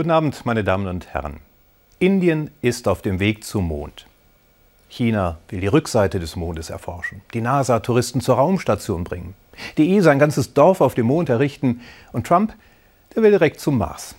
[0.00, 1.40] Guten Abend, meine Damen und Herren.
[1.98, 4.06] Indien ist auf dem Weg zum Mond.
[4.88, 9.34] China will die Rückseite des Mondes erforschen, die NASA Touristen zur Raumstation bringen,
[9.76, 11.82] die ESA ein ganzes Dorf auf dem Mond errichten
[12.12, 12.54] und Trump,
[13.14, 14.14] der will direkt zum Mars.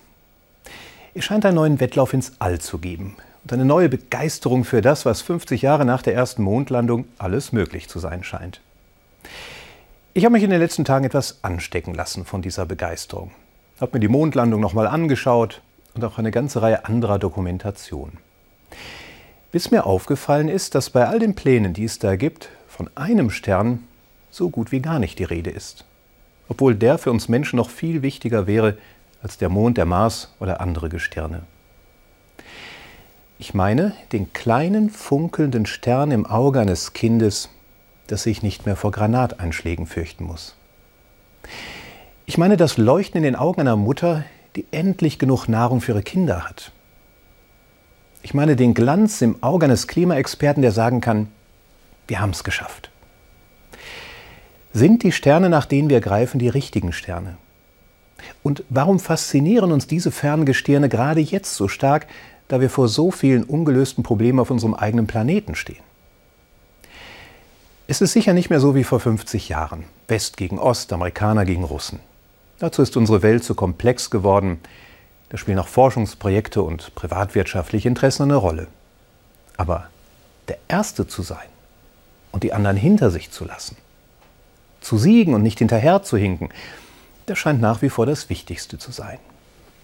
[1.16, 5.04] Es scheint einen neuen Wettlauf ins All zu geben und eine neue Begeisterung für das,
[5.08, 8.62] was 50 Jahre nach der ersten Mondlandung alles möglich zu sein scheint.
[10.13, 13.32] Ich habe mich in den letzten Tagen etwas anstecken lassen von dieser Begeisterung.
[13.80, 15.63] Habe mir die Mondlandung nochmal angeschaut
[15.94, 18.18] und auch eine ganze Reihe anderer Dokumentationen.
[19.52, 23.30] Bis mir aufgefallen ist, dass bei all den Plänen, die es da gibt, von einem
[23.30, 23.84] Stern
[24.30, 25.84] so gut wie gar nicht die Rede ist.
[26.48, 28.77] Obwohl der für uns Menschen noch viel wichtiger wäre
[29.22, 31.44] als der Mond, der Mars oder andere Gestirne.
[33.39, 37.50] Ich meine den kleinen funkelnden Stern im Auge eines Kindes,
[38.08, 40.55] das sich nicht mehr vor Granateinschlägen fürchten muss.
[42.26, 44.23] Ich meine das Leuchten in den Augen einer Mutter,
[44.55, 46.71] die endlich genug Nahrung für ihre Kinder hat.
[48.23, 51.27] Ich meine den Glanz im Auge eines Klimaexperten, der sagen kann,
[52.07, 52.91] wir haben es geschafft.
[54.73, 57.38] Sind die Sterne, nach denen wir greifen, die richtigen Sterne?
[58.44, 62.07] Und warum faszinieren uns diese fernen Gestirne gerade jetzt so stark,
[62.47, 65.83] da wir vor so vielen ungelösten Problemen auf unserem eigenen Planeten stehen?
[67.88, 69.83] Es ist sicher nicht mehr so wie vor 50 Jahren.
[70.07, 71.99] West gegen Ost, Amerikaner gegen Russen.
[72.62, 74.59] Dazu ist unsere Welt zu komplex geworden.
[75.30, 78.68] Da spielen auch Forschungsprojekte und privatwirtschaftliche Interessen eine Rolle.
[79.58, 79.88] Aber
[80.48, 81.50] der Erste zu sein
[82.31, 83.78] und die anderen hinter sich zu lassen,
[84.80, 86.50] zu siegen und nicht hinterher zu hinken,
[87.26, 89.18] das scheint nach wie vor das Wichtigste zu sein.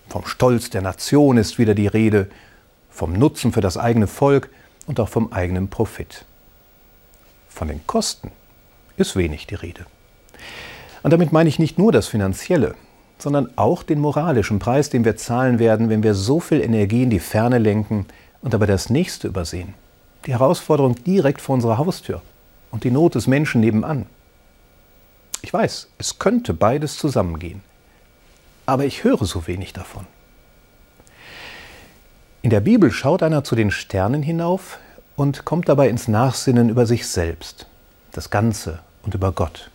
[0.08, 2.30] Vom Stolz der Nation ist wieder die Rede,
[2.91, 4.52] vom Nutzen für das eigene Volk
[4.86, 6.25] und auch vom eigenen Profit.
[7.50, 8.30] Von den Kosten
[8.97, 9.88] ist wenig die Rede.
[11.03, 12.76] Und damit meine ich nicht nur das Finanzielle,
[13.17, 17.09] sondern auch den moralischen Preis, den wir zahlen werden, wenn wir so viel Energie in
[17.09, 18.06] die Ferne lenken
[18.41, 19.74] und dabei das Nächste übersehen.
[20.25, 22.22] Die Herausforderung direkt vor unserer Haustür
[22.72, 24.06] und die Not des Menschen nebenan.
[25.41, 27.62] Ich weiß, es könnte beides zusammengehen.
[28.66, 30.06] Aber ich höre so wenig davon.
[32.41, 34.80] In der Bibel schaut einer zu den Sternen hinauf,
[35.18, 37.68] und kommt dabei ins Nachsinnen über sich selbst,
[38.13, 39.72] das Ganze und über Gott.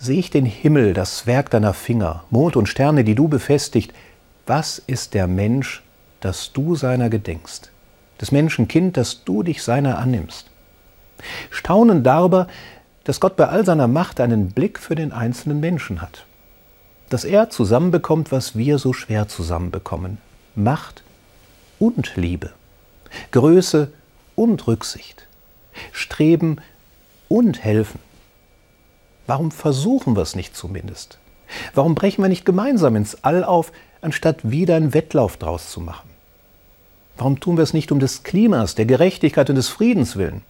[0.00, 3.92] Sehe ich den Himmel, das Werk deiner Finger, Mond und Sterne, die du befestigt,
[4.46, 5.82] was ist der Mensch,
[6.20, 7.70] dass du seiner gedenkst,
[8.20, 10.50] des Menschen Kind, dass du dich seiner annimmst?
[11.50, 12.46] Staunen darüber,
[13.02, 16.26] dass Gott bei all seiner Macht einen Blick für den einzelnen Menschen hat.
[17.08, 20.18] Dass er zusammenbekommt, was wir so schwer zusammenbekommen.
[20.54, 21.02] Macht
[21.80, 22.52] und Liebe.
[23.32, 23.90] Größe
[24.36, 25.26] und Rücksicht,
[25.90, 26.58] streben
[27.28, 27.98] und helfen.
[29.28, 31.18] Warum versuchen wir es nicht zumindest?
[31.72, 36.10] Warum brechen wir nicht gemeinsam ins All auf, anstatt wieder einen Wettlauf draus zu machen?
[37.16, 40.42] Warum tun wir es nicht um des Klimas, der Gerechtigkeit und des Friedens willen,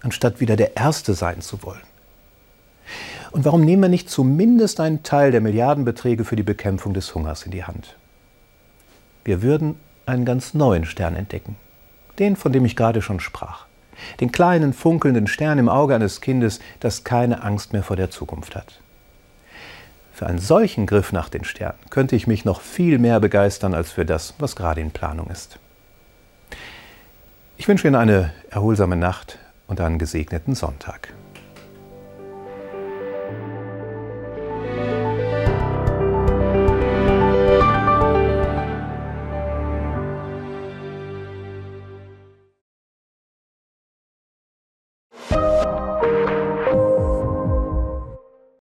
[0.00, 1.82] anstatt wieder der Erste sein zu wollen?
[3.32, 7.42] Und warum nehmen wir nicht zumindest einen Teil der Milliardenbeträge für die Bekämpfung des Hungers
[7.42, 7.96] in die Hand?
[9.24, 9.74] Wir würden
[10.06, 11.56] einen ganz neuen Stern entdecken
[12.18, 13.66] den, von dem ich gerade schon sprach.
[14.20, 18.56] Den kleinen, funkelnden Stern im Auge eines Kindes, das keine Angst mehr vor der Zukunft
[18.56, 18.80] hat.
[20.12, 23.92] Für einen solchen Griff nach den Sternen könnte ich mich noch viel mehr begeistern als
[23.92, 25.58] für das, was gerade in Planung ist.
[27.56, 29.38] Ich wünsche Ihnen eine erholsame Nacht
[29.68, 31.12] und einen gesegneten Sonntag.